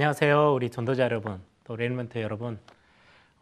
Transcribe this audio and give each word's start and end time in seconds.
안녕하세요. 0.00 0.54
우리 0.54 0.70
전도자 0.70 1.04
여러분, 1.04 1.42
또 1.62 1.76
Remnant 1.76 2.22
여러분. 2.22 2.58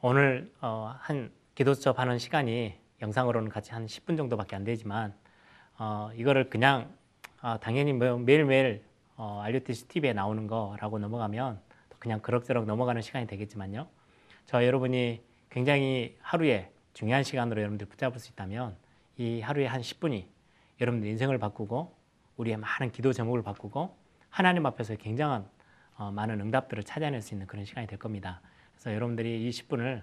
오늘 0.01 0.51
어, 0.61 0.93
한 0.99 1.31
기도 1.55 1.73
수업하는 1.73 2.19
시간이 2.19 2.75
영상으로는 3.01 3.49
같이 3.49 3.71
한 3.71 3.87
10분 3.87 4.17
정도밖에 4.17 4.57
안 4.57 4.65
되지만 4.65 5.15
어, 5.79 6.11
이거를 6.17 6.51
그냥 6.51 6.93
어, 7.43 7.61
당연히 7.61 7.93
뭐 7.93 8.19
매일매일 8.19 8.83
어, 9.17 9.41
RUTC 9.45 9.87
TV에 9.87 10.13
나오는 10.15 10.49
거라고 10.49 10.99
넘어가면 10.99 11.61
그냥 12.01 12.19
그럭저럭 12.19 12.65
넘어가는 12.65 13.03
시간이 13.03 13.29
되겠지만요. 13.29 13.87
저 14.47 14.67
여러분이 14.67 15.23
굉장히 15.51 16.17
하루에 16.21 16.73
중요한 16.93 17.23
시간으로 17.23 17.61
여러분들 17.61 17.87
붙잡을 17.87 18.19
수 18.19 18.33
있다면 18.33 18.75
이 19.17 19.43
하루에 19.43 19.67
한 19.67 19.81
10분이 19.81 20.25
여러분들 20.81 21.09
인생을 21.09 21.39
바꾸고 21.39 21.95
우리의 22.37 22.57
많은 22.57 22.91
기도 22.91 23.13
제목을 23.13 23.45
바꾸고 23.45 23.97
하나님 24.29 24.67
앞에서 24.67 24.97
굉장한 24.97 25.43
어, 25.43 25.47
많은 26.05 26.41
응답들을 26.41 26.83
찾아낼 26.85 27.23
수 27.23 27.35
있는 27.35 27.47
그런 27.47 27.65
시간이 27.65 27.87
될 27.87 27.99
겁니다. 27.99 28.41
그래서 28.73 28.95
여러분들이 28.95 29.47
이 29.47 29.51
10분을 29.51 30.03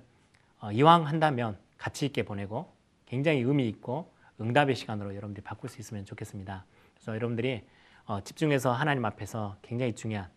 어, 0.59 0.71
이왕 0.71 1.08
한다면 1.08 1.58
가치 1.77 2.05
있게 2.05 2.23
보내고 2.23 2.71
굉장히 3.05 3.40
의미 3.41 3.68
있고 3.70 4.12
응답의 4.40 4.76
시간으로 4.76 5.16
여러분들이 5.16 5.44
바꿀 5.44 5.70
수 5.70 5.80
있으면 5.80 6.05
좋겠습니다. 6.05 6.66
그래서 6.94 7.16
여러분들이 7.16 7.63
어, 8.05 8.21
집중해서 8.21 8.71
하나님 8.71 9.05
앞에서 9.05 9.58
굉장히 9.62 9.94
중요한 9.94 10.30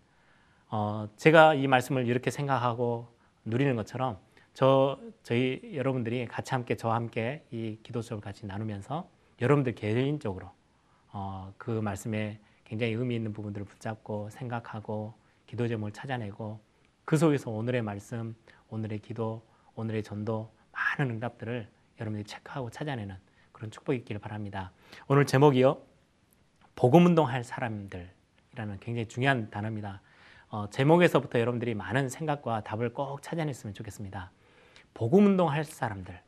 어, 0.71 1.09
제가 1.17 1.55
이 1.55 1.67
말씀을 1.67 2.07
이렇게 2.07 2.31
생각하고 2.31 3.09
누리는 3.45 3.75
것처럼 3.77 4.19
저 4.55 4.99
저희 5.23 5.73
여러분들이 5.75 6.27
같이 6.27 6.53
함께 6.53 6.77
저와 6.77 6.95
함께 6.95 7.45
이 7.51 7.79
기도 7.83 8.03
수업을 8.03 8.23
같이 8.23 8.47
나누면서 8.47 9.09
여러분들 9.41 9.75
개인적으로 9.75 10.51
어, 11.13 11.53
그 11.57 11.71
말씀에 11.71 12.41
굉장히 12.65 12.93
의미 12.93 13.17
있는 13.17 13.33
부분들을 13.33 13.67
붙잡고 13.67 14.31
생각하고 14.31 15.15
기도 15.49 15.67
제목을 15.67 15.93
찾아내고 15.93 16.61
그 17.07 17.17
속에서 17.17 17.51
오늘의 17.51 17.81
말씀, 17.81 18.37
오늘의 18.69 18.99
기도, 18.99 19.43
오늘의 19.75 20.03
전도 20.03 20.53
많은 20.73 21.15
응답들을 21.15 21.67
여러분들이 21.99 22.25
체크하고 22.25 22.69
찾아내는 22.69 23.17
그런 23.51 23.71
축복이 23.71 23.99
있기를 24.01 24.21
바랍니다. 24.21 24.73
오늘 25.09 25.25
제목이요. 25.25 25.81
복음 26.77 27.07
운동할 27.07 27.45
사람들이라는 27.45 28.79
굉장히 28.79 29.07
중요한 29.09 29.51
단어입니다. 29.51 30.03
어, 30.51 30.69
제목에서부터 30.69 31.41
여러분들이 31.41 31.75
많은 31.75 32.11
생각과 32.11 32.63
답을 32.63 32.93
꼭 32.93 33.23
찾아냈으면 33.23 33.73
좋겠습니다. 33.73 34.31
복음 34.93 35.25
운동할 35.25 35.65
사람들. 35.65 36.21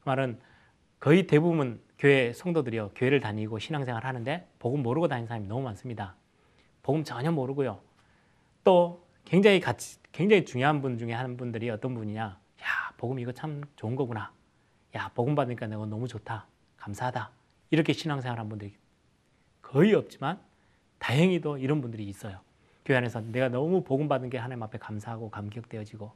그 0.00 0.08
말은 0.08 0.38
거의 1.00 1.26
대부분 1.26 1.80
교회 1.98 2.34
성도들이요. 2.34 2.90
교회를 2.94 3.20
다니고 3.20 3.58
신앙생활 3.58 4.04
하는데 4.04 4.46
복음 4.58 4.82
모르고 4.82 5.08
다니는 5.08 5.28
사람이 5.28 5.46
너무 5.46 5.62
많습니다. 5.62 6.14
복음 6.82 7.04
전혀 7.04 7.32
모르고요. 7.32 7.80
또 8.64 9.06
굉장히 9.24 9.60
가치, 9.60 9.98
굉장히 10.12 10.44
중요한 10.44 10.82
분 10.82 10.98
중에 10.98 11.12
한 11.12 11.36
분들이 11.36 11.70
어떤 11.70 11.94
분이냐. 11.94 12.22
야, 12.22 12.92
복음 12.96 13.18
이거 13.18 13.32
참 13.32 13.62
좋은 13.76 13.96
거구나. 13.96 14.32
야, 14.96 15.10
복음 15.14 15.34
받으니까 15.34 15.66
내가 15.66 15.86
너무 15.86 16.08
좋다. 16.08 16.46
감사하다. 16.76 17.30
이렇게 17.70 17.92
신앙생활 17.92 18.38
한 18.38 18.48
분들이 18.48 18.74
거의 19.62 19.94
없지만 19.94 20.40
다행히도 20.98 21.58
이런 21.58 21.80
분들이 21.80 22.04
있어요. 22.04 22.40
교회 22.84 22.96
안에서 22.96 23.20
내가 23.20 23.48
너무 23.48 23.84
복음 23.84 24.08
받은 24.08 24.30
게 24.30 24.38
하나님 24.38 24.62
앞에 24.62 24.78
감사하고 24.78 25.30
감격되어지고 25.30 26.12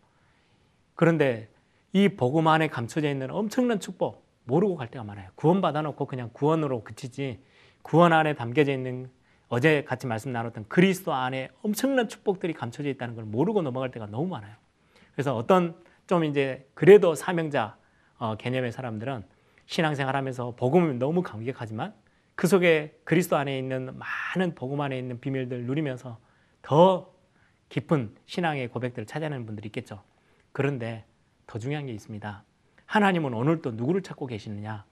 그런데 0.95 1.49
이 1.93 2.09
복음 2.09 2.49
안에 2.49 2.69
감춰져 2.69 3.09
있는 3.09 3.31
엄청난 3.31 3.79
축복 3.79 4.27
모르고 4.45 4.77
갈 4.77 4.91
때가 4.91 5.05
많아요. 5.05 5.31
구원 5.37 5.61
받아놓고 5.61 6.07
그냥 6.07 6.31
구원으로 6.33 6.83
그치지 6.83 7.41
구원 7.83 8.13
안에 8.13 8.35
담겨져 8.35 8.73
있는 8.73 9.11
어제 9.55 9.85
같이 9.85 10.09
말씀 10.09 10.33
나눴던 10.33 10.65
그리스도 10.69 11.13
안에 11.13 11.49
엄청난 11.63 12.09
축복들이 12.09 12.55
감춰져 12.55 12.89
있다는 12.89 13.15
걸 13.15 13.25
모르고 13.25 13.63
넘어갈 13.63 13.93
때가 13.93 14.07
너무 14.07 14.27
많아요. 14.27 14.53
그래서 15.13 15.37
어떤 15.37 15.77
좀 16.09 16.25
이제 16.25 16.69
그래도 16.75 17.15
사명자 17.15 17.77
어, 18.19 18.35
개념의 18.37 18.73
사람들은 18.73 19.23
신앙생활 19.67 20.17
하면서 20.17 20.57
복음을 20.57 20.99
너무 20.99 21.23
감격하지만 21.23 21.95
그 22.35 22.49
속에 22.49 22.99
그리스도 23.05 23.37
안에 23.37 23.57
있는 23.57 23.97
많은 23.97 24.57
복음 24.57 24.81
안에 24.81 24.99
있는 24.99 25.21
비밀들 25.21 25.67
누리면서 25.67 26.19
더 26.61 27.13
깊은 27.69 28.17
신앙의 28.27 28.67
고백들을 28.69 29.07
찾아내는 29.07 29.47
분들이 29.47 29.69
있겠죠. 29.69 30.03
그런데 30.51 31.05
더 31.47 31.61
중요한 31.61 31.87
게 31.87 31.93
있습니다. 31.93 32.43
하나님은 32.87 33.33
오늘 33.35 33.63
또 33.63 33.71
누구를 33.71 34.03
찾고 34.03 34.27
계시느냐? 34.27 34.85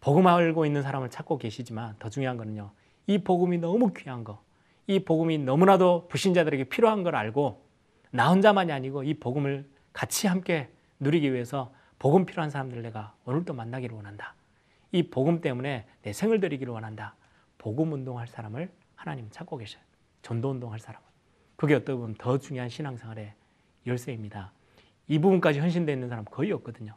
복음 0.00 0.26
알고 0.26 0.66
있는 0.66 0.82
사람을 0.82 1.08
찾고 1.08 1.38
계시지만 1.38 1.96
더 1.98 2.10
중요한 2.10 2.36
거는요. 2.36 2.70
이 3.06 3.18
복음이 3.18 3.58
너무 3.58 3.92
귀한 3.92 4.24
거, 4.24 4.42
이 4.86 5.04
복음이 5.04 5.38
너무나도 5.38 6.08
불신자들에게 6.08 6.64
필요한 6.64 7.02
걸 7.02 7.16
알고 7.16 7.64
나 8.10 8.30
혼자만이 8.30 8.70
아니고 8.72 9.02
이 9.02 9.14
복음을 9.14 9.68
같이 9.92 10.26
함께 10.26 10.70
누리기 11.00 11.32
위해서 11.32 11.72
복음 11.98 12.26
필요한 12.26 12.50
사람들 12.50 12.82
내가 12.82 13.14
오늘도 13.24 13.54
만나기를 13.54 13.96
원한다. 13.96 14.34
이 14.92 15.10
복음 15.10 15.40
때문에 15.40 15.86
내 16.02 16.12
생을 16.12 16.40
드리기를 16.40 16.72
원한다. 16.72 17.16
복음 17.58 17.92
운동할 17.92 18.26
사람을 18.26 18.70
하나님 18.94 19.28
찾고 19.30 19.56
계셔요. 19.56 19.82
전도 20.22 20.50
운동할 20.50 20.78
사람은. 20.78 21.04
그게 21.56 21.74
어떻게 21.74 21.94
보면 21.94 22.14
더 22.16 22.38
중요한 22.38 22.68
신앙생활의 22.68 23.32
열쇠입니다. 23.86 24.52
이 25.08 25.18
부분까지 25.18 25.60
헌신되어 25.60 25.94
있는 25.94 26.08
사람 26.08 26.24
거의 26.24 26.52
없거든요. 26.52 26.94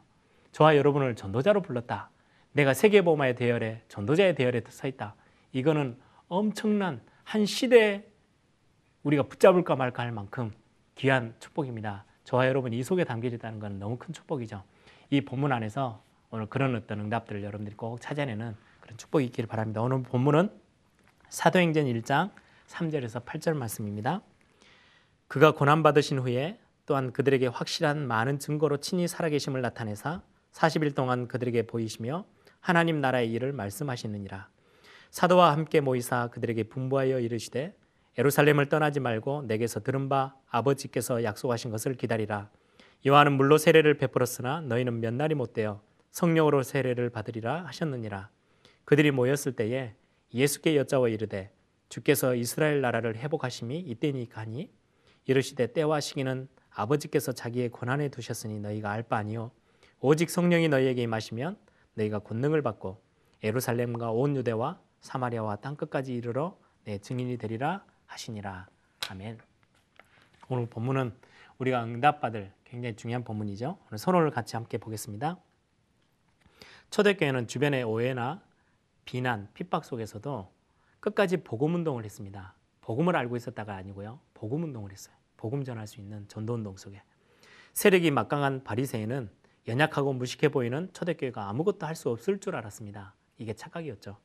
저와 0.52 0.76
여러분을 0.76 1.16
전도자로 1.16 1.62
불렀다. 1.62 2.10
내가 2.52 2.74
세계보마의 2.74 3.36
대열에 3.36 3.82
전도자의 3.88 4.34
대열에 4.34 4.62
서 4.68 4.88
있다. 4.88 5.14
이거는 5.58 5.96
엄청난 6.28 7.00
한 7.24 7.44
시대에 7.44 8.06
우리가 9.02 9.24
붙잡을까 9.24 9.76
말까 9.76 10.02
할 10.02 10.12
만큼 10.12 10.52
귀한 10.94 11.34
축복입니다. 11.40 12.04
저와 12.24 12.46
여러분 12.46 12.72
이 12.72 12.82
속에 12.82 13.04
담겨져 13.04 13.36
있다는 13.36 13.58
것은 13.58 13.78
너무 13.78 13.96
큰 13.96 14.12
축복이죠. 14.12 14.62
이 15.10 15.20
본문 15.22 15.52
안에서 15.52 16.02
오늘 16.30 16.46
그런 16.46 16.76
어떤 16.76 17.00
응답들을 17.00 17.42
여러분들이 17.42 17.76
꼭 17.76 18.00
찾아내는 18.00 18.54
그런 18.80 18.98
축복이 18.98 19.24
있기를 19.26 19.48
바랍니다. 19.48 19.82
오늘 19.82 20.02
본문은 20.02 20.50
사도행전 21.28 21.86
1장 21.86 22.30
3절에서 22.66 23.24
8절 23.24 23.54
말씀입니다. 23.54 24.20
그가 25.26 25.52
고난 25.52 25.82
받으신 25.82 26.18
후에 26.18 26.58
또한 26.86 27.12
그들에게 27.12 27.46
확실한 27.48 28.06
많은 28.06 28.38
증거로 28.38 28.78
친히 28.78 29.08
살아계심을 29.08 29.60
나타내사 29.60 30.22
40일 30.52 30.94
동안 30.94 31.28
그들에게 31.28 31.66
보이시며 31.66 32.24
하나님 32.60 33.00
나라의 33.00 33.30
일을 33.32 33.52
말씀하시느니라. 33.52 34.48
사도와 35.10 35.52
함께 35.52 35.80
모이사 35.80 36.28
그들에게 36.28 36.64
분부하여 36.64 37.20
이르시되 37.20 37.74
예루살렘을 38.18 38.68
떠나지 38.68 39.00
말고 39.00 39.42
내게서 39.42 39.80
들은 39.80 40.08
바 40.08 40.34
아버지께서 40.48 41.22
약속하신 41.22 41.70
것을 41.70 41.94
기다리라. 41.94 42.50
요한은 43.06 43.32
물로 43.34 43.58
세례를 43.58 43.94
베풀었으나 43.94 44.62
너희는 44.62 45.00
몇 45.00 45.14
날이 45.14 45.34
못 45.34 45.52
되어 45.52 45.80
성령으로 46.10 46.62
세례를 46.62 47.10
받으리라 47.10 47.64
하셨느니라. 47.66 48.30
그들이 48.84 49.10
모였을 49.12 49.52
때에 49.52 49.94
예수께 50.34 50.76
여짜와 50.76 51.08
이르되 51.08 51.52
주께서 51.88 52.34
이스라엘 52.34 52.80
나라를 52.80 53.16
회복하심이 53.16 53.78
이때니까 53.78 54.42
하니 54.42 54.70
이르시되 55.26 55.72
때와 55.72 56.00
시기는 56.00 56.48
아버지께서 56.70 57.32
자기의 57.32 57.70
권한에 57.70 58.08
두셨으니 58.08 58.60
너희가 58.60 58.90
알 58.90 59.02
바 59.04 59.16
아니요 59.16 59.52
오직 60.00 60.30
성령이 60.30 60.68
너희에게 60.68 61.02
임하시면 61.02 61.56
너희가 61.94 62.20
권능을 62.20 62.62
받고 62.62 63.00
예루살렘과 63.42 64.10
온 64.10 64.36
유대와 64.36 64.80
사마리아와 65.00 65.56
땅 65.56 65.76
끝까지 65.76 66.14
이르러 66.14 66.58
내 66.84 66.98
증인이 66.98 67.36
되리라 67.38 67.84
하시니라. 68.06 68.68
아멘. 69.10 69.38
오늘 70.48 70.66
본문은 70.66 71.14
우리가 71.58 71.84
응답받을 71.84 72.52
굉장히 72.64 72.96
중요한 72.96 73.24
본문이죠. 73.24 73.78
오늘 73.88 73.98
선호를 73.98 74.30
같이 74.30 74.56
함께 74.56 74.78
보겠습니다. 74.78 75.38
초대교회는 76.90 77.46
주변의 77.46 77.84
오해나 77.84 78.42
비난, 79.04 79.48
핍박 79.54 79.84
속에서도 79.84 80.50
끝까지 81.00 81.38
복음 81.38 81.74
운동을 81.74 82.04
했습니다. 82.04 82.54
복음을 82.80 83.16
알고 83.16 83.36
있었다가 83.36 83.74
아니고요. 83.74 84.20
복음 84.34 84.64
운동을 84.64 84.92
했어요. 84.92 85.14
복음 85.36 85.64
전할 85.64 85.86
수 85.86 86.00
있는 86.00 86.26
전도 86.28 86.54
운동 86.54 86.76
속에. 86.76 87.02
세력이 87.74 88.10
막강한 88.10 88.64
바리새인은 88.64 89.30
연약하고 89.68 90.12
무식해 90.14 90.48
보이는 90.48 90.90
초대교회가 90.92 91.48
아무것도 91.48 91.86
할 91.86 91.94
수 91.94 92.08
없을 92.10 92.40
줄 92.40 92.56
알았습니다. 92.56 93.14
이게 93.36 93.52
착각이었죠. 93.52 94.16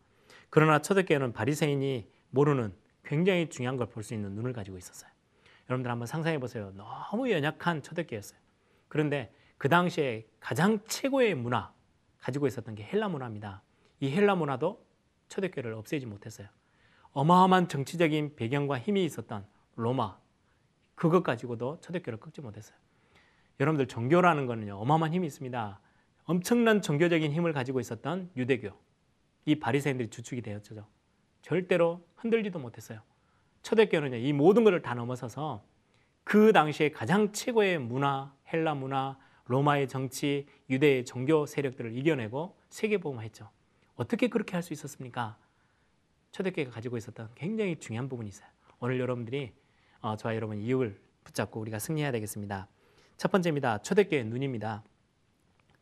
그러나 0.54 0.78
초대교회는 0.78 1.34
바리새인이 1.34 2.08
모르는 2.30 2.76
굉장히 3.04 3.50
중요한 3.50 3.76
걸 3.76 3.88
볼 3.88 4.04
수 4.04 4.14
있는 4.14 4.36
눈을 4.36 4.54
가지고 4.54 4.78
있었어요. 4.78 5.10
여러분들 5.68 5.90
한번 5.90 6.06
상상해 6.06 6.38
보세요. 6.38 6.72
너무 6.76 7.32
연약한 7.32 7.82
초대교회였어요. 7.82 8.40
그런데 8.88 9.34
그 9.58 9.68
당시에 9.68 10.28
가장 10.40 10.80
최고의 10.86 11.34
문화 11.34 11.74
가지고 12.20 12.46
있었던 12.46 12.76
게 12.76 12.84
헬라 12.84 13.10
문화입니다. 13.10 13.64
이 14.00 14.12
헬라 14.12 14.36
문화도 14.36 14.86
초대교회를 15.30 15.74
없애지 15.74 16.06
못했어요. 16.06 16.48
어마어마한 17.14 17.68
정치적인 17.68 18.36
배경과 18.36 18.78
힘이 18.78 19.06
있었던 19.06 19.48
로마 19.76 20.20
그것 20.94 21.24
가지고도 21.24 21.82
초대교회를 21.82 22.20
꺾지 22.20 22.42
못했어요. 22.42 22.78
여러분들 23.60 23.88
종교라는 23.88 24.46
거는요 24.46 24.76
어마어마한 24.76 25.16
힘이 25.16 25.26
있습니다. 25.26 25.80
엄청난 26.26 26.84
종교적인 26.84 27.32
힘을 27.32 27.54
가지고 27.54 27.80
있었던 27.80 28.30
유대교 28.38 28.70
이 29.46 29.56
바리새인들이 29.56 30.10
주축이 30.10 30.42
되었죠. 30.42 30.88
절대로 31.42 32.06
흔들지도 32.16 32.60
못했어요. 32.60 33.02
초대교회는요, 33.64 34.18
이 34.18 34.34
모든 34.34 34.64
것을 34.64 34.82
다 34.82 34.94
넘어서서 34.94 35.64
그 36.24 36.54
당시에 36.54 36.92
가장 36.92 37.32
최고의 37.32 37.80
문화, 37.80 38.34
헬라 38.52 38.76
문화, 38.76 39.18
로마의 39.46 39.88
정치, 39.88 40.48
유대의 40.70 41.06
종교 41.06 41.46
세력들을 41.46 41.98
이겨내고 41.98 42.58
세계복음화했죠. 42.70 43.50
어떻게 43.96 44.28
그렇게 44.28 44.54
할 44.54 44.64
수 44.64 44.74
있었습니까? 44.74 45.38
초대교회가 46.32 46.72
가지고 46.72 46.98
있었던 46.98 47.30
굉장히 47.36 47.76
중요한 47.78 48.10
부분이 48.10 48.30
있어요. 48.30 48.48
오늘 48.80 49.00
여러분들이 49.00 49.54
어, 50.02 50.16
저와 50.16 50.36
여러분 50.36 50.60
이유를 50.60 51.00
붙잡고 51.24 51.60
우리가 51.60 51.80
승리해야 51.80 52.12
되겠습니다. 52.12 52.68
첫 53.18 53.32
번째입니다. 53.32 53.78
초대교회 53.80 54.24
눈입니다. 54.24 54.84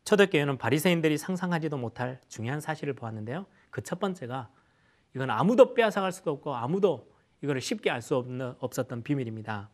초대교회는 0.04 0.58
바리새인들이 0.58 1.18
상상하지도 1.18 1.78
못할 1.78 2.20
중요한 2.28 2.60
사실을 2.60 2.94
보았는데요. 2.94 3.46
그 3.70 3.82
첫 3.82 4.00
번째가 4.00 4.50
이건 5.16 5.30
아무도 5.30 5.74
빼앗아갈 5.74 6.12
수도 6.12 6.32
없고 6.32 6.56
아무도 6.56 7.12
이거를 7.42 7.62
쉽게 7.62 7.90
알 7.90 8.02
수 8.02 8.16
없었던 8.60 9.04
비밀입니다. 9.04 9.70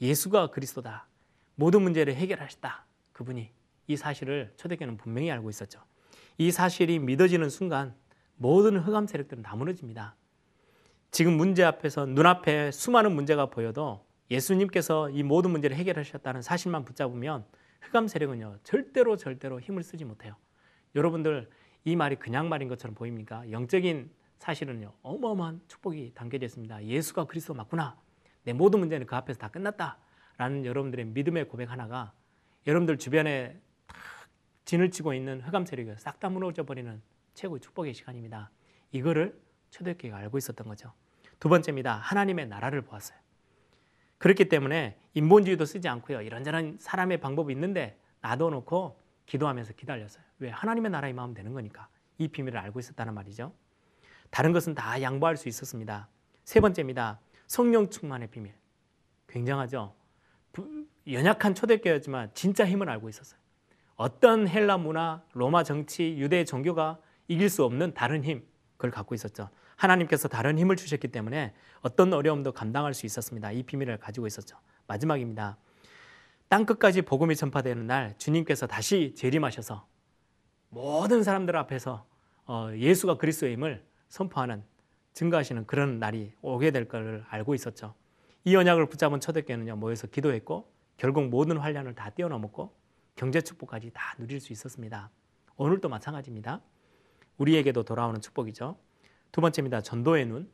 예수가 0.00 0.48
그리스도다. 0.48 1.06
모든 1.54 1.82
문제를 1.82 2.14
해결하셨다. 2.14 2.86
그분이 3.12 3.50
이 3.86 3.96
사실을 3.96 4.52
초대교회는 4.56 4.96
분명히 4.96 5.30
알고 5.30 5.50
있었죠. 5.50 5.80
이 6.38 6.50
사실이 6.50 6.98
믿어지는 6.98 7.50
순간 7.50 7.94
모든 8.36 8.78
흑암 8.78 9.06
세력들은 9.06 9.42
다 9.42 9.54
무너집니다. 9.54 10.16
지금 11.10 11.36
문제 11.36 11.62
앞에서 11.62 12.06
눈앞에 12.06 12.70
수많은 12.70 13.14
문제가 13.14 13.46
보여도 13.46 14.04
예수님께서 14.30 15.10
이 15.10 15.22
모든 15.22 15.50
문제를 15.50 15.76
해결하셨다는 15.76 16.42
사실만 16.42 16.84
붙잡으면 16.84 17.44
흑암 17.82 18.08
세력은요 18.08 18.58
절대로 18.62 19.16
절대로 19.16 19.60
힘을 19.60 19.82
쓰지 19.82 20.04
못해요. 20.04 20.36
여러분들 20.94 21.48
이 21.84 21.96
말이 21.96 22.16
그냥 22.16 22.48
말인 22.48 22.68
것처럼 22.68 22.94
보입니까? 22.94 23.50
영적인 23.50 24.10
사실은요 24.38 24.92
어마어마한 25.02 25.62
축복이 25.68 26.12
담겨져 26.14 26.46
있습니다. 26.46 26.84
예수가 26.84 27.26
그리스도 27.26 27.54
맞구나. 27.54 27.96
내 28.44 28.52
모든 28.52 28.80
문제는 28.80 29.06
그 29.06 29.14
앞에서 29.14 29.38
다 29.38 29.48
끝났다라는 29.48 30.64
여러분들의 30.64 31.06
믿음의 31.06 31.48
고백 31.48 31.70
하나가 31.70 32.12
여러분들 32.66 32.98
주변에 32.98 33.60
탁 33.86 33.96
진을 34.64 34.90
치고 34.90 35.14
있는 35.14 35.40
흑암 35.40 35.66
세력이 35.66 35.92
싹 35.98 36.18
다 36.20 36.28
무너져 36.28 36.64
버리는 36.64 37.02
최고의 37.34 37.60
축복의 37.60 37.94
시간입니다. 37.94 38.50
이거를 38.92 39.40
초대교회가 39.70 40.16
알고 40.18 40.38
있었던 40.38 40.66
거죠. 40.66 40.92
두 41.40 41.48
번째입니다. 41.48 41.96
하나님의 41.96 42.46
나라를 42.46 42.82
보았어요. 42.82 43.18
그렇기 44.18 44.48
때문에 44.48 44.98
인본주의도 45.14 45.64
쓰지 45.64 45.88
않고요. 45.88 46.22
이런저런 46.22 46.76
사람의 46.80 47.20
방법이 47.20 47.52
있는데 47.52 47.98
놔둬놓고 48.22 48.98
기도하면서 49.26 49.74
기다렸어요. 49.74 50.24
왜? 50.38 50.50
하나님의 50.50 50.90
나라의 50.90 51.12
마음 51.12 51.34
되는 51.34 51.52
거니까. 51.52 51.88
이 52.18 52.28
비밀을 52.28 52.58
알고 52.58 52.80
있었다는 52.80 53.14
말이죠. 53.14 53.52
다른 54.30 54.52
것은 54.52 54.74
다 54.74 55.00
양보할 55.02 55.36
수 55.36 55.48
있었습니다. 55.48 56.08
세 56.44 56.60
번째입니다. 56.60 57.20
성령 57.46 57.90
충만의 57.90 58.28
비밀. 58.28 58.54
굉장하죠. 59.28 59.94
연약한 61.10 61.54
초대교회였지만 61.54 62.30
진짜 62.34 62.66
힘을 62.66 62.88
알고 62.88 63.08
있었어요. 63.08 63.40
어떤 63.96 64.48
헬라 64.48 64.78
문화, 64.78 65.22
로마 65.32 65.62
정치, 65.62 66.16
유대 66.18 66.44
종교가 66.44 66.98
이길 67.28 67.48
수 67.48 67.64
없는 67.64 67.94
다른 67.94 68.24
힘, 68.24 68.44
그걸 68.76 68.90
갖고 68.90 69.14
있었죠. 69.14 69.48
하나님께서 69.82 70.28
다른 70.28 70.58
힘을 70.58 70.76
주셨기 70.76 71.08
때문에 71.08 71.54
어떤 71.80 72.12
어려움도 72.12 72.52
감당할 72.52 72.94
수 72.94 73.06
있었습니다. 73.06 73.50
이 73.52 73.62
비밀을 73.62 73.98
가지고 73.98 74.26
있었죠. 74.26 74.56
마지막입니다. 74.86 75.58
땅 76.48 76.66
끝까지 76.66 77.02
복음이 77.02 77.34
전파되는 77.34 77.86
날 77.86 78.14
주님께서 78.18 78.66
다시 78.66 79.14
재림하셔서 79.16 79.86
모든 80.68 81.22
사람들 81.22 81.56
앞에서 81.56 82.06
어, 82.46 82.70
예수가 82.74 83.18
그리스도의 83.18 83.54
힘을 83.54 83.84
선포하는 84.08 84.62
증거하시는 85.14 85.66
그런 85.66 85.98
날이 85.98 86.32
오게 86.42 86.70
될 86.70 86.86
것을 86.88 87.24
알고 87.28 87.54
있었죠. 87.54 87.94
이 88.44 88.56
언약을 88.56 88.86
붙잡은 88.86 89.20
초대교회는요 89.20 89.76
모여서 89.76 90.06
기도했고 90.06 90.70
결국 90.96 91.28
모든 91.28 91.58
환란을 91.58 91.94
다 91.94 92.10
뛰어넘었고 92.10 92.74
경제 93.16 93.40
축복까지 93.40 93.90
다 93.92 94.14
누릴 94.18 94.40
수 94.40 94.52
있었습니다. 94.52 95.10
오늘도 95.56 95.88
마찬가지입니다. 95.88 96.60
우리에게도 97.38 97.82
돌아오는 97.82 98.20
축복이죠. 98.20 98.76
두 99.32 99.40
번째입니다. 99.40 99.80
전도의 99.80 100.26
눈. 100.26 100.50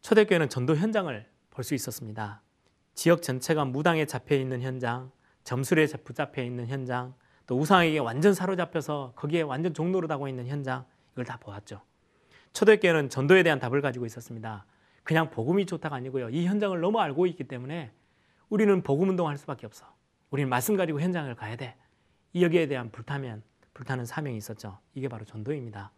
초대교회는 0.00 0.48
전도 0.48 0.74
현장을 0.76 1.28
볼 1.50 1.64
수 1.64 1.74
있었습니다. 1.74 2.42
지역 2.94 3.20
전체가 3.22 3.64
무당에 3.64 4.06
잡혀 4.06 4.36
있는 4.36 4.62
현장, 4.62 5.10
점술에 5.44 5.86
붙잡혀 6.04 6.42
있는 6.42 6.66
현장, 6.66 7.14
또 7.46 7.58
우상에게 7.58 7.98
완전 7.98 8.32
사로잡혀서 8.32 9.12
거기에 9.16 9.42
완전 9.42 9.72
다고 10.08 10.28
있는 10.28 10.46
현장, 10.46 10.86
이걸 11.12 11.24
다 11.24 11.36
보았죠. 11.38 11.82
초대교회는 12.52 13.10
전도에 13.10 13.42
대한 13.42 13.58
답을 13.58 13.82
가지고 13.82 14.06
있었습니다. 14.06 14.64
그냥 15.02 15.30
복음이 15.30 15.66
좋다가 15.66 15.96
아니고요. 15.96 16.30
이 16.30 16.46
현장을 16.46 16.80
너무 16.80 17.00
알고 17.00 17.26
있기 17.26 17.44
때문에 17.44 17.92
우리는 18.48 18.82
복음 18.82 19.10
운동할 19.10 19.36
수밖에 19.36 19.66
없어. 19.66 19.86
우리는 20.30 20.48
말씀 20.48 20.76
가지고 20.76 21.00
현장을 21.00 21.34
가야 21.34 21.56
돼. 21.56 21.76
여기에 22.34 22.68
대한 22.68 22.90
불타면 22.90 23.42
불타는 23.74 24.06
사명이 24.06 24.36
있었죠. 24.36 24.78
이게 24.94 25.08
바로 25.08 25.24
전도입니다. 25.24 25.92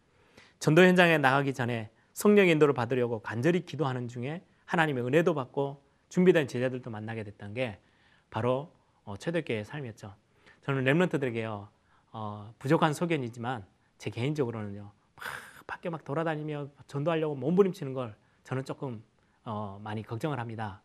전도 0.59 0.83
현장에 0.83 1.17
나가기 1.17 1.53
전에 1.53 1.89
성령 2.13 2.47
인도를 2.47 2.73
받으려고 2.73 3.21
간절히 3.21 3.65
기도하는 3.65 4.07
중에 4.07 4.43
하나님의 4.65 5.05
은혜도 5.05 5.33
받고 5.33 5.83
준비된 6.09 6.47
제자들도 6.47 6.89
만나게 6.89 7.23
됐던 7.23 7.53
게 7.53 7.79
바로 8.29 8.73
어, 9.03 9.17
초대교회의 9.17 9.65
삶이었죠. 9.65 10.13
저는 10.61 10.83
렘런트들에게요 10.83 11.69
어, 12.11 12.53
부족한 12.59 12.93
소견이지만 12.93 13.65
제 13.97 14.09
개인적으로는요 14.09 14.91
막 15.15 15.25
밖에 15.65 15.89
막 15.89 16.03
돌아다니며 16.03 16.67
전도하려고 16.87 17.35
몸부림치는 17.35 17.93
걸 17.93 18.15
저는 18.43 18.65
조금 18.65 19.03
어, 19.43 19.79
많이 19.83 20.03
걱정을 20.03 20.39
합니다. 20.39 20.81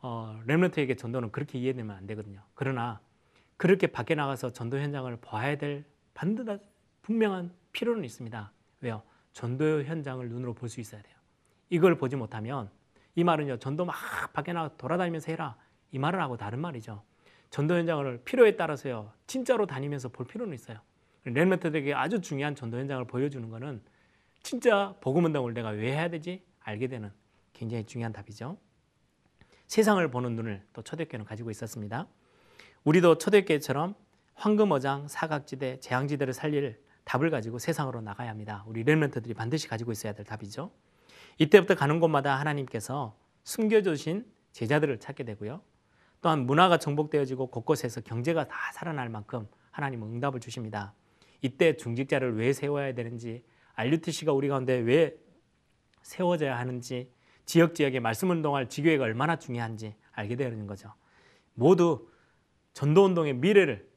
어, 0.00 0.40
렘런트에게 0.46 0.96
전도는 0.96 1.32
그렇게 1.32 1.58
이해되면 1.58 1.96
안 1.96 2.06
되거든요. 2.06 2.42
그러나 2.54 3.00
그렇게 3.56 3.86
밖에 3.86 4.14
나가서 4.14 4.52
전도 4.52 4.78
현장을 4.78 5.14
봐야 5.20 5.56
될 5.56 5.84
반드시 6.14 6.58
분명한 7.02 7.52
필요는 7.72 8.04
있습니다. 8.04 8.52
왜요? 8.80 9.02
전도 9.32 9.84
현장을 9.84 10.28
눈으로 10.28 10.54
볼 10.54 10.68
수 10.68 10.80
있어야 10.80 11.02
돼요. 11.02 11.14
이걸 11.70 11.96
보지 11.96 12.16
못하면 12.16 12.70
이 13.14 13.24
말은요. 13.24 13.58
전도 13.58 13.84
막 13.84 13.94
밖에 14.32 14.52
나가 14.52 14.76
돌아다니면서 14.76 15.32
해라. 15.32 15.56
이 15.90 15.98
말을 15.98 16.20
하고 16.20 16.36
다른 16.36 16.60
말이죠. 16.60 17.02
전도 17.50 17.74
현장을 17.76 18.22
필요에 18.24 18.56
따라서요. 18.56 19.12
진짜로 19.26 19.66
다니면서 19.66 20.08
볼 20.08 20.26
필요는 20.26 20.54
있어요. 20.54 20.78
렘멘트들에게 21.24 21.94
아주 21.94 22.20
중요한 22.20 22.54
전도 22.54 22.78
현장을 22.78 23.04
보여주는 23.06 23.48
것은 23.48 23.82
진짜 24.42 24.94
복음 25.00 25.24
운동을 25.26 25.54
내가 25.54 25.68
왜 25.70 25.92
해야 25.92 26.08
되지? 26.08 26.42
알게 26.60 26.88
되는 26.88 27.10
굉장히 27.52 27.84
중요한 27.84 28.12
답이죠. 28.12 28.58
세상을 29.66 30.06
보는 30.10 30.34
눈을 30.36 30.66
또 30.72 30.82
초대교회는 30.82 31.24
가지고 31.24 31.50
있었습니다. 31.50 32.06
우리도 32.84 33.18
초대교회처럼 33.18 33.94
황금어장, 34.42 35.06
사각지대, 35.06 35.78
재앙지대를 35.78 36.32
살릴 36.32 36.76
답을 37.04 37.30
가지고 37.30 37.60
세상으로 37.60 38.00
나가야 38.00 38.28
합니다. 38.28 38.64
우리 38.66 38.82
렘런트들이 38.82 39.34
반드시 39.34 39.68
가지고 39.68 39.92
있어야 39.92 40.14
될 40.14 40.26
답이죠. 40.26 40.72
이때부터 41.38 41.76
가는 41.76 42.00
곳마다 42.00 42.40
하나님께서 42.40 43.16
숨겨주신 43.44 44.26
제자들을 44.50 44.98
찾게 44.98 45.22
되고요. 45.22 45.62
또한 46.20 46.44
문화가 46.44 46.78
정복되어지고 46.78 47.52
곳곳에서 47.52 48.00
경제가 48.00 48.48
다 48.48 48.56
살아날 48.74 49.08
만큼 49.08 49.46
하나님은 49.70 50.08
응답을 50.08 50.40
주십니다. 50.40 50.92
이때 51.40 51.76
중직자를 51.76 52.36
왜 52.36 52.52
세워야 52.52 52.94
되는지, 52.94 53.44
RUTC가 53.76 54.32
우리 54.32 54.48
가운데 54.48 54.74
왜 54.74 55.14
세워져야 56.02 56.58
하는지, 56.58 57.12
지역 57.44 57.76
지역에 57.76 58.00
말씀 58.00 58.30
운동할 58.30 58.68
지교회가 58.68 59.04
얼마나 59.04 59.36
중요한지 59.36 59.94
알게 60.10 60.34
되는 60.34 60.66
거죠. 60.66 60.92
모두 61.54 62.08
전도 62.72 63.04
운동의 63.04 63.34
미래를 63.34 63.91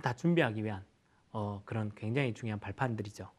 다 0.00 0.12
준비하기 0.12 0.64
위한 0.64 0.84
어, 1.32 1.62
그런 1.64 1.90
굉장히 1.94 2.34
중요한 2.34 2.58
발판들이죠. 2.60 3.30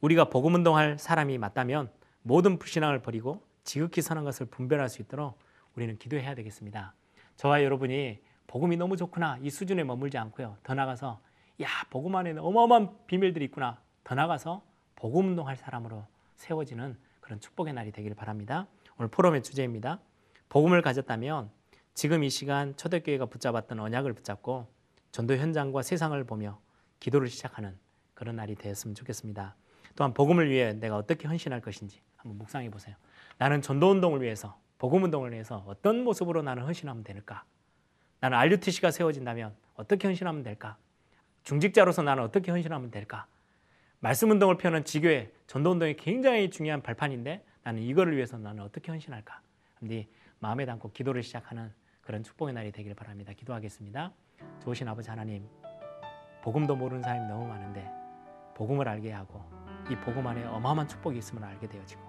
우리가 0.00 0.28
복음 0.28 0.54
운동할 0.54 0.98
사람이 0.98 1.38
맞다면 1.38 1.90
모든 2.22 2.58
불신앙을 2.58 3.02
버리고 3.02 3.42
지극히 3.64 4.02
선한 4.02 4.24
것을 4.24 4.46
분별할 4.46 4.88
수 4.88 5.02
있도록 5.02 5.38
우리는 5.74 5.96
기도해야 5.98 6.34
되겠습니다. 6.34 6.94
저와 7.36 7.62
여러분이 7.62 8.20
복음이 8.46 8.76
너무 8.76 8.96
좋구나 8.96 9.38
이 9.42 9.50
수준에 9.50 9.84
머물지 9.84 10.18
않고요. 10.18 10.58
더 10.62 10.74
나가서 10.74 11.20
야 11.62 11.68
복음 11.90 12.16
안에는 12.16 12.42
어마어마한 12.42 13.06
비밀들이 13.06 13.46
있구나. 13.46 13.80
더 14.04 14.14
나가서 14.14 14.62
복음 14.96 15.28
운동할 15.28 15.56
사람으로 15.56 16.04
세워지는 16.36 16.96
그런 17.20 17.40
축복의 17.40 17.72
날이 17.72 17.92
되기를 17.92 18.14
바랍니다. 18.16 18.66
오늘 18.98 19.08
포럼의 19.08 19.42
주제입니다. 19.42 20.00
복음을 20.48 20.82
가졌다면 20.82 21.50
지금 21.94 22.24
이 22.24 22.30
시간 22.30 22.76
초대교회가 22.76 23.26
붙잡았던 23.26 23.78
언약을 23.78 24.12
붙잡고 24.12 24.66
전도 25.12 25.36
현장과 25.36 25.82
세상을 25.82 26.22
보며 26.24 26.58
기도를 26.98 27.28
시작하는 27.28 27.78
그런 28.14 28.36
날이 28.36 28.54
되었으면 28.54 28.94
좋겠습니다. 28.94 29.54
또한 29.94 30.14
복음을 30.14 30.48
위해 30.50 30.72
내가 30.72 30.96
어떻게 30.96 31.28
헌신할 31.28 31.60
것인지 31.60 32.00
한번 32.16 32.38
묵상해 32.38 32.70
보세요. 32.70 32.96
나는 33.36 33.60
전도 33.60 33.90
운동을 33.90 34.22
위해서 34.22 34.58
복음 34.78 35.04
운동을 35.04 35.32
위해서 35.32 35.64
어떤 35.66 36.02
모습으로 36.02 36.42
나는 36.42 36.64
헌신하면 36.64 37.04
될까? 37.04 37.44
나는 38.20 38.38
RUTC가 38.38 38.90
세워진다면 38.90 39.54
어떻게 39.74 40.08
헌신하면 40.08 40.42
될까? 40.42 40.78
중직자로서 41.44 42.02
나는 42.02 42.22
어떻게 42.22 42.50
헌신하면 42.50 42.90
될까? 42.90 43.26
말씀 44.00 44.30
운동을 44.30 44.56
펴는 44.56 44.84
지교회 44.84 45.30
전도 45.46 45.72
운동이 45.72 45.94
굉장히 45.96 46.50
중요한 46.50 46.82
발판인데 46.82 47.44
나는 47.64 47.82
이거를 47.82 48.16
위해서 48.16 48.38
나는 48.38 48.62
어떻게 48.62 48.90
헌신할까? 48.90 49.40
근데 49.78 50.08
마음에 50.38 50.64
담고 50.64 50.92
기도를 50.92 51.22
시작하는 51.22 51.70
그런 52.02 52.22
축복의 52.22 52.52
날이 52.54 52.72
되길 52.72 52.94
바랍니다. 52.94 53.32
기도하겠습니다. 53.32 54.12
좋으신 54.60 54.88
아버지 54.88 55.08
하나님, 55.08 55.48
복음도 56.42 56.76
모르는 56.76 57.02
사람이 57.02 57.26
너무 57.28 57.46
많은데 57.46 57.88
복음을 58.54 58.88
알게 58.88 59.12
하고 59.12 59.42
이 59.90 59.96
복음 59.96 60.26
안에 60.26 60.44
어마어마한 60.44 60.88
축복이 60.88 61.18
있음을 61.18 61.42
알게 61.44 61.68
되어지고 61.68 62.02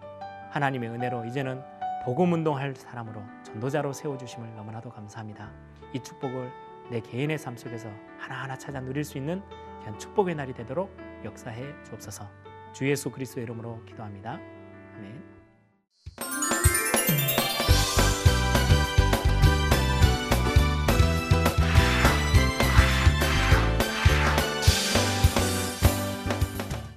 하나님의 0.50 0.90
은혜로 0.90 1.26
이제는 1.26 1.62
복음 2.04 2.34
운동할 2.34 2.76
사람으로 2.76 3.22
전도자로 3.44 3.94
세워 3.94 4.18
주심을 4.18 4.56
너무나도 4.56 4.90
감사합니다. 4.90 5.52
이 5.94 6.00
축복을 6.00 6.52
내 6.92 7.00
개인의 7.00 7.38
삶 7.38 7.56
속에서 7.56 7.90
하나하나 8.18 8.58
찾아 8.58 8.82
누릴 8.82 9.04
수 9.04 9.18
있는 9.18 9.42
귀한 9.80 9.98
축복의 9.98 10.36
날이 10.36 10.54
되도록 10.54 10.96
역사해 11.24 11.84
주옵소서. 11.84 12.28
주 12.74 12.90
예수 12.90 13.10
그리스도의 13.12 13.44
이름으로 13.46 13.84
기도합니다. 13.86 14.34
아멘. 14.96 15.33